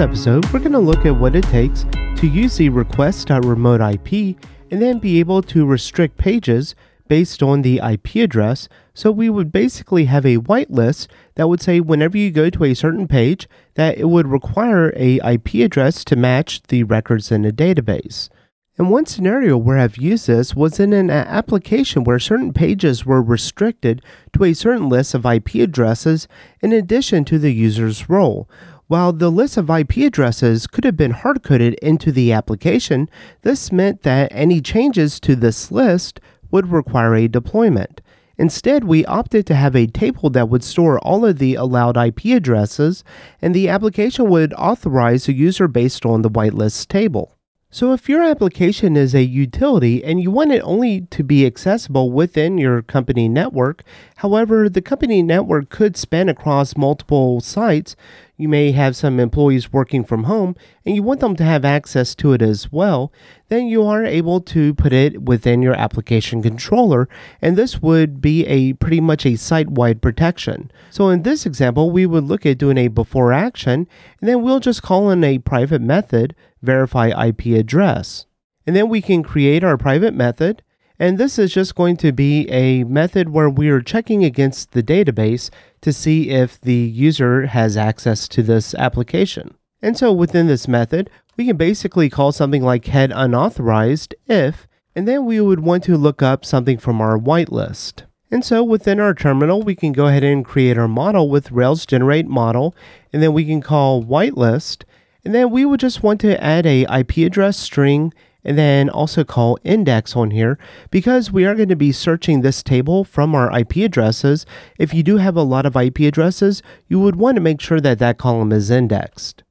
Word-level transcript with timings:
this 0.00 0.08
episode, 0.08 0.50
we're 0.50 0.58
going 0.60 0.72
to 0.72 0.78
look 0.78 1.04
at 1.04 1.14
what 1.14 1.36
it 1.36 1.44
takes 1.44 1.84
to 2.16 2.26
use 2.26 2.56
the 2.56 2.70
request.remote 2.70 3.82
IP 3.82 4.34
and 4.70 4.80
then 4.80 4.98
be 4.98 5.20
able 5.20 5.42
to 5.42 5.66
restrict 5.66 6.16
pages 6.16 6.74
based 7.06 7.42
on 7.42 7.60
the 7.60 7.80
IP 7.84 8.16
address. 8.16 8.66
So 8.94 9.10
we 9.10 9.28
would 9.28 9.52
basically 9.52 10.06
have 10.06 10.24
a 10.24 10.38
whitelist 10.38 11.08
that 11.34 11.50
would 11.50 11.60
say 11.60 11.80
whenever 11.80 12.16
you 12.16 12.30
go 12.30 12.48
to 12.48 12.64
a 12.64 12.72
certain 12.72 13.08
page 13.08 13.46
that 13.74 13.98
it 13.98 14.08
would 14.08 14.26
require 14.26 14.90
a 14.96 15.16
IP 15.16 15.56
address 15.56 16.02
to 16.04 16.16
match 16.16 16.62
the 16.68 16.84
records 16.84 17.30
in 17.30 17.44
a 17.44 17.52
database. 17.52 18.30
And 18.78 18.90
one 18.90 19.04
scenario 19.04 19.58
where 19.58 19.78
I've 19.78 19.98
used 19.98 20.26
this 20.26 20.54
was 20.54 20.80
in 20.80 20.94
an 20.94 21.10
application 21.10 22.04
where 22.04 22.18
certain 22.18 22.54
pages 22.54 23.04
were 23.04 23.20
restricted 23.20 24.00
to 24.32 24.44
a 24.44 24.54
certain 24.54 24.88
list 24.88 25.12
of 25.12 25.26
IP 25.26 25.56
addresses 25.56 26.26
in 26.62 26.72
addition 26.72 27.26
to 27.26 27.38
the 27.38 27.52
user's 27.52 28.08
role. 28.08 28.48
While 28.90 29.12
the 29.12 29.30
list 29.30 29.56
of 29.56 29.70
IP 29.70 29.98
addresses 29.98 30.66
could 30.66 30.82
have 30.82 30.96
been 30.96 31.12
hard 31.12 31.44
coded 31.44 31.74
into 31.74 32.10
the 32.10 32.32
application, 32.32 33.08
this 33.42 33.70
meant 33.70 34.02
that 34.02 34.32
any 34.34 34.60
changes 34.60 35.20
to 35.20 35.36
this 35.36 35.70
list 35.70 36.18
would 36.50 36.72
require 36.72 37.14
a 37.14 37.28
deployment. 37.28 38.00
Instead, 38.36 38.82
we 38.82 39.04
opted 39.04 39.46
to 39.46 39.54
have 39.54 39.76
a 39.76 39.86
table 39.86 40.28
that 40.30 40.48
would 40.48 40.64
store 40.64 40.98
all 41.04 41.24
of 41.24 41.38
the 41.38 41.54
allowed 41.54 41.96
IP 41.96 42.36
addresses, 42.36 43.04
and 43.40 43.54
the 43.54 43.68
application 43.68 44.28
would 44.28 44.52
authorize 44.54 45.28
a 45.28 45.32
user 45.32 45.68
based 45.68 46.04
on 46.04 46.22
the 46.22 46.30
whitelist 46.30 46.88
table. 46.88 47.36
So, 47.72 47.92
if 47.92 48.08
your 48.08 48.24
application 48.24 48.96
is 48.96 49.14
a 49.14 49.22
utility 49.22 50.02
and 50.02 50.20
you 50.20 50.32
want 50.32 50.50
it 50.50 50.58
only 50.62 51.02
to 51.02 51.22
be 51.22 51.46
accessible 51.46 52.10
within 52.10 52.58
your 52.58 52.82
company 52.82 53.28
network, 53.28 53.84
however, 54.16 54.68
the 54.68 54.82
company 54.82 55.22
network 55.22 55.68
could 55.70 55.96
span 55.96 56.28
across 56.28 56.76
multiple 56.76 57.40
sites, 57.40 57.94
you 58.40 58.48
may 58.48 58.72
have 58.72 58.96
some 58.96 59.20
employees 59.20 59.72
working 59.72 60.02
from 60.02 60.24
home 60.24 60.56
and 60.86 60.94
you 60.94 61.02
want 61.02 61.20
them 61.20 61.36
to 61.36 61.44
have 61.44 61.64
access 61.64 62.14
to 62.14 62.32
it 62.32 62.40
as 62.40 62.72
well, 62.72 63.12
then 63.48 63.66
you 63.66 63.84
are 63.84 64.04
able 64.04 64.40
to 64.40 64.72
put 64.74 64.92
it 64.92 65.22
within 65.22 65.60
your 65.60 65.74
application 65.74 66.42
controller. 66.42 67.08
And 67.42 67.56
this 67.56 67.82
would 67.82 68.20
be 68.20 68.46
a 68.46 68.72
pretty 68.74 69.00
much 69.00 69.26
a 69.26 69.36
site 69.36 69.68
wide 69.68 70.00
protection. 70.00 70.70
So 70.90 71.10
in 71.10 71.22
this 71.22 71.44
example, 71.44 71.90
we 71.90 72.06
would 72.06 72.24
look 72.24 72.46
at 72.46 72.58
doing 72.58 72.78
a 72.78 72.88
before 72.88 73.32
action 73.32 73.86
and 74.20 74.28
then 74.28 74.42
we'll 74.42 74.60
just 74.60 74.82
call 74.82 75.10
in 75.10 75.22
a 75.22 75.38
private 75.38 75.82
method, 75.82 76.34
verify 76.62 77.08
IP 77.08 77.46
address. 77.58 78.26
And 78.66 78.74
then 78.74 78.88
we 78.88 79.02
can 79.02 79.22
create 79.22 79.62
our 79.62 79.76
private 79.76 80.14
method 80.14 80.62
and 81.00 81.16
this 81.16 81.38
is 81.38 81.52
just 81.52 81.74
going 81.74 81.96
to 81.96 82.12
be 82.12 82.48
a 82.50 82.84
method 82.84 83.30
where 83.30 83.48
we 83.48 83.70
are 83.70 83.80
checking 83.80 84.22
against 84.22 84.72
the 84.72 84.82
database 84.82 85.48
to 85.80 85.94
see 85.94 86.28
if 86.28 86.60
the 86.60 86.74
user 86.74 87.46
has 87.46 87.74
access 87.74 88.28
to 88.28 88.42
this 88.42 88.74
application. 88.74 89.54
And 89.80 89.96
so 89.96 90.12
within 90.12 90.46
this 90.46 90.68
method, 90.68 91.08
we 91.38 91.46
can 91.46 91.56
basically 91.56 92.10
call 92.10 92.32
something 92.32 92.62
like 92.62 92.84
head 92.84 93.12
unauthorized 93.14 94.14
if, 94.28 94.68
and 94.94 95.08
then 95.08 95.24
we 95.24 95.40
would 95.40 95.60
want 95.60 95.84
to 95.84 95.96
look 95.96 96.20
up 96.20 96.44
something 96.44 96.76
from 96.76 97.00
our 97.00 97.18
whitelist. 97.18 98.02
And 98.30 98.44
so 98.44 98.62
within 98.62 99.00
our 99.00 99.14
terminal, 99.14 99.62
we 99.62 99.74
can 99.74 99.92
go 99.92 100.06
ahead 100.06 100.22
and 100.22 100.44
create 100.44 100.76
our 100.76 100.86
model 100.86 101.30
with 101.30 101.50
Rails 101.50 101.86
generate 101.86 102.26
model, 102.26 102.76
and 103.10 103.22
then 103.22 103.32
we 103.32 103.46
can 103.46 103.62
call 103.62 104.04
whitelist, 104.04 104.84
and 105.24 105.34
then 105.34 105.50
we 105.50 105.64
would 105.64 105.80
just 105.80 106.02
want 106.02 106.20
to 106.20 106.42
add 106.44 106.66
a 106.66 106.82
IP 106.82 107.16
address 107.18 107.56
string 107.56 108.12
and 108.44 108.56
then 108.56 108.88
also 108.88 109.24
call 109.24 109.58
index 109.64 110.16
on 110.16 110.30
here 110.30 110.58
because 110.90 111.30
we 111.30 111.44
are 111.44 111.54
going 111.54 111.68
to 111.68 111.76
be 111.76 111.92
searching 111.92 112.40
this 112.40 112.62
table 112.62 113.04
from 113.04 113.34
our 113.34 113.56
IP 113.58 113.76
addresses. 113.76 114.46
If 114.78 114.94
you 114.94 115.02
do 115.02 115.18
have 115.18 115.36
a 115.36 115.42
lot 115.42 115.66
of 115.66 115.76
IP 115.76 116.00
addresses, 116.00 116.62
you 116.88 116.98
would 117.00 117.16
want 117.16 117.36
to 117.36 117.40
make 117.40 117.60
sure 117.60 117.80
that 117.80 117.98
that 117.98 118.18
column 118.18 118.52
is 118.52 118.70
indexed. 118.70 119.42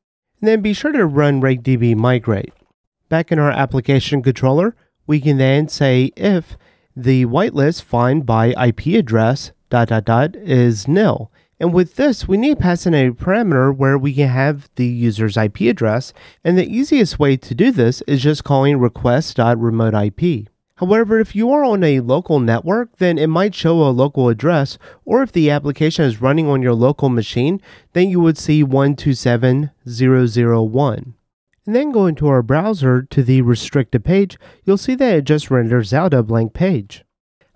And 0.42 0.48
then 0.48 0.62
be 0.62 0.74
sure 0.74 0.92
to 0.92 1.06
run 1.06 1.42
rake 1.42 1.64
db 1.64 1.96
migrate. 1.96 2.54
Back 3.10 3.32
in 3.32 3.40
our 3.40 3.52
application 3.52 4.22
controller, 4.22 4.76
we 5.08 5.20
can 5.20 5.38
then 5.38 5.68
say 5.68 6.12
if 6.16 6.58
the 6.96 7.26
whitelist 7.26 7.84
find 7.84 8.26
by 8.26 8.48
IP 8.50 8.88
address 8.98 9.52
dot 9.70 9.90
dot 9.90 10.06
dot 10.06 10.36
is 10.36 10.88
nil. 10.88 11.32
And 11.60 11.74
with 11.74 11.96
this, 11.96 12.28
we 12.28 12.38
need 12.38 12.56
to 12.56 12.62
pass 12.62 12.86
in 12.86 12.94
a 12.94 13.10
parameter 13.12 13.76
where 13.76 13.98
we 13.98 14.14
can 14.14 14.30
have 14.30 14.70
the 14.76 14.86
user's 14.86 15.36
IP 15.36 15.62
address. 15.62 16.14
And 16.44 16.56
the 16.58 16.66
easiest 16.66 17.20
way 17.20 17.36
to 17.36 17.54
do 17.54 17.72
this 17.72 18.02
is 18.04 18.24
just 18.24 18.46
calling 18.46 18.80
request.remoteip. 18.80 20.48
However, 20.76 21.20
if 21.20 21.36
you 21.36 21.52
are 21.52 21.66
on 21.66 21.84
a 21.84 22.00
local 22.00 22.40
network, 22.40 22.96
then 23.00 23.18
it 23.18 23.28
might 23.28 23.54
show 23.54 23.84
a 23.84 23.92
local 23.92 24.30
address, 24.30 24.78
or 25.04 25.22
if 25.22 25.34
the 25.34 25.52
application 25.52 26.06
is 26.06 26.22
running 26.22 26.48
on 26.48 26.62
your 26.62 26.74
local 26.74 27.10
machine, 27.10 27.62
then 27.92 28.10
you 28.10 28.22
would 28.22 28.38
see 28.38 28.64
127.001. 28.64 31.14
And 31.66 31.76
then 31.76 31.92
go 31.92 32.06
into 32.06 32.30
our 32.30 32.42
browser 32.42 33.02
to 33.02 33.22
the 33.22 33.42
restricted 33.42 34.06
page, 34.06 34.38
you'll 34.64 34.78
see 34.78 34.96
that 34.96 35.16
it 35.16 35.26
just 35.26 35.52
renders 35.52 35.94
out 35.94 36.14
a 36.14 36.24
blank 36.24 36.54
page. 36.54 37.04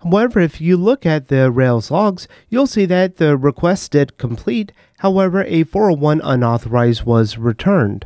However, 0.04 0.38
if 0.40 0.60
you 0.60 0.76
look 0.76 1.06
at 1.06 1.28
the 1.28 1.50
Rails 1.50 1.90
logs, 1.90 2.28
you'll 2.50 2.66
see 2.66 2.84
that 2.86 3.16
the 3.16 3.38
request 3.38 3.92
did 3.92 4.18
complete, 4.18 4.70
however, 4.98 5.44
a 5.44 5.64
401 5.64 6.20
unauthorized 6.22 7.04
was 7.04 7.38
returned. 7.38 8.04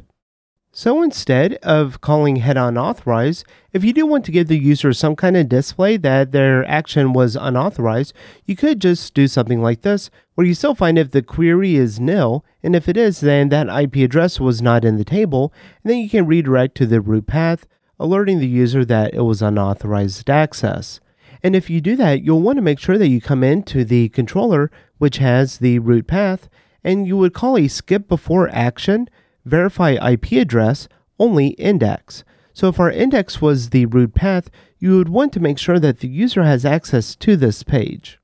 So 0.70 1.03
instead 1.03 1.54
of 1.54 2.00
calling 2.00 2.36
head 2.36 2.56
unauthorized, 2.56 3.44
if 3.72 3.82
you 3.82 3.92
do 3.92 4.06
want 4.06 4.25
to 4.26 4.31
give 4.31 4.47
the 4.47 4.56
user 4.56 4.92
some 4.92 5.16
kind 5.16 5.36
of 5.36 5.48
display 5.48 5.97
that 5.97 6.31
their 6.31 6.64
action 6.70 7.12
was 7.12 7.34
unauthorized, 7.34 8.12
you 8.44 8.54
could 8.54 8.80
just 8.80 9.12
do 9.12 9.26
something 9.26 9.60
like 9.60 9.82
this, 9.82 10.09
where 10.36 10.47
you 10.47 10.54
still 10.54 10.76
find 10.76 10.98
if 10.98 11.10
the 11.10 11.20
query 11.20 11.75
is 11.75 11.98
nil, 11.98 12.44
and 12.62 12.76
if 12.76 12.88
it 12.88 12.97
is, 12.97 13.19
then 13.19 13.48
that 13.48 13.69
IP 13.69 13.97
address 13.97 14.38
was 14.38 14.62
not 14.62 14.84
in 14.84 14.98
the 14.98 15.04
table, 15.04 15.53
and 15.82 15.91
then 15.91 15.98
you 15.98 16.09
can 16.09 16.26
redirect 16.26 16.76
to 16.76 16.86
the 16.86 17.00
root 17.00 17.26
path, 17.26 17.66
alerting 17.98 18.38
the 18.38 18.47
user 18.47 18.84
that 18.84 19.15
it 19.15 19.22
was 19.22 19.42
unauthorized 19.42 20.30
access. 20.30 21.00
And 21.43 21.54
if 21.54 21.71
you 21.71 21.81
do 21.81 21.97
that, 21.97 22.22
you'll 22.22 22.43
want 22.43 22.56
to 22.56 22.62
make 22.62 22.78
sure 22.78 22.99
that 22.99 23.09
you 23.09 23.21
come 23.21 23.44
into 23.44 23.84
the 23.84 24.09
controller, 24.10 24.71
which 24.99 25.19
has 25.19 25.59
the 25.59 25.78
root 25.78 26.06
path, 26.06 26.49
and 26.82 27.06
you 27.06 27.16
would 27.16 27.34
call 27.34 27.56
a 27.56 27.69
skip 27.69 28.09
before 28.09 28.49
action, 28.50 29.09
verify 29.44 29.91
IP 29.93 30.32
address, 30.32 30.88
only 31.19 31.48
index. 31.48 32.25
So 32.53 32.69
if 32.69 32.81
our 32.81 32.91
index 32.91 33.41
was 33.41 33.71
the 33.71 33.87
root 33.87 34.15
path, 34.15 34.50
you 34.78 34.97
would 34.97 35.09
want 35.09 35.32
to 35.32 35.41
make 35.41 35.59
sure 35.59 35.78
that 35.78 36.00
the 36.00 36.09
user 36.09 36.43
has 36.43 36.65
access 36.65 37.15
to 37.16 37.37
this 37.37 37.62
page. 37.62 38.19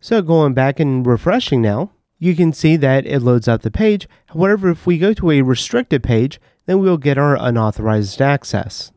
So 0.00 0.22
going 0.22 0.54
back 0.54 0.80
and 0.80 1.06
refreshing 1.06 1.62
now, 1.62 1.92
you 2.18 2.34
can 2.34 2.52
see 2.52 2.76
that 2.76 3.06
it 3.06 3.20
loads 3.20 3.46
up 3.46 3.62
the 3.62 3.70
page. 3.70 4.08
However, 4.26 4.70
if 4.70 4.86
we 4.86 4.98
go 4.98 5.12
to 5.14 5.30
a 5.30 5.42
restricted 5.42 6.02
page, 6.02 6.40
then 6.66 6.80
we'll 6.80 6.96
get 6.96 7.18
our 7.18 7.36
unauthorized 7.36 8.20
access. 8.20 8.90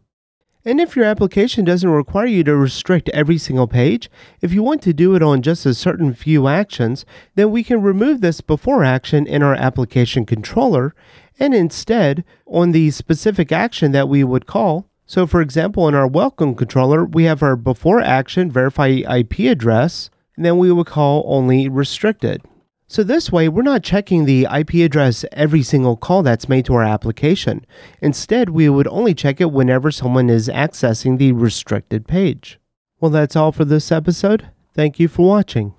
And 0.66 0.82
if 0.82 0.98
your 0.98 1.06
application 1.06 1.64
doesn't 1.64 1.90
require 1.90 2.26
you 2.26 2.44
to 2.44 2.56
restrict 2.56 3.08
every 3.10 3.38
single 3.38 3.68
page, 3.68 4.12
if 4.42 4.52
you 4.52 4.62
want 4.62 4.82
to 4.82 4.94
do 4.94 5.16
it 5.16 5.24
on 5.24 5.42
just 5.42 5.66
a 5.66 5.74
certain 5.74 6.14
few 6.14 6.50
actions, 6.50 7.06
then 7.36 7.50
we 7.50 7.64
can 7.64 7.82
remove 7.82 8.20
this 8.20 8.42
before 8.42 8.84
action 8.84 9.26
in 9.26 9.42
our 9.42 9.56
application 9.56 10.26
controller 10.26 10.94
and 11.40 11.56
instead 11.56 12.26
on 12.46 12.74
the 12.74 12.92
specific 12.92 13.54
action 13.54 13.94
that 13.94 14.10
we 14.10 14.22
would 14.22 14.48
call. 14.48 14.90
So 15.06 15.26
for 15.26 15.40
example, 15.40 15.88
in 15.88 15.96
our 15.96 16.08
welcome 16.08 16.54
controller, 16.56 17.06
we 17.06 17.24
have 17.24 17.42
our 17.42 17.56
before 17.56 18.02
action 18.02 18.52
verify 18.52 18.88
IP 18.88 19.40
address, 19.40 20.10
and 20.36 20.46
then 20.46 20.58
we 20.58 20.74
would 20.74 20.88
call 20.88 21.24
only 21.26 21.70
restricted. 21.70 22.44
So 22.92 23.04
this 23.04 23.32
way, 23.32 23.48
we're 23.48 23.62
not 23.62 23.84
checking 23.84 24.26
the 24.26 24.48
IP 24.52 24.74
address 24.84 25.24
every 25.32 25.62
single 25.62 25.96
call 25.96 26.24
that's 26.24 26.50
made 26.50 26.66
to 26.66 26.74
our 26.74 26.84
application. 26.84 27.64
Instead, 28.02 28.50
we 28.50 28.68
would 28.68 28.88
only 28.88 29.14
check 29.14 29.40
it 29.40 29.52
whenever 29.52 29.92
someone 29.92 30.28
is 30.28 30.50
accessing 30.50 31.20
the 31.20 31.34
restricted 31.34 32.08
page. 32.08 32.60
Well, 33.00 33.12
that's 33.12 33.36
all 33.36 33.52
for 33.52 33.64
this 33.64 33.92
episode. 33.92 34.50
Thank 34.74 35.00
you 35.00 35.08
for 35.08 35.28
watching. 35.28 35.76